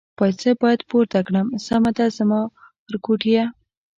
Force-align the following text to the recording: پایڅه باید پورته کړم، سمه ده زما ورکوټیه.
پایڅه 0.17 0.49
باید 0.61 0.81
پورته 0.89 1.19
کړم، 1.27 1.47
سمه 1.67 1.91
ده 1.97 2.05
زما 2.17 2.39
ورکوټیه. 2.87 3.45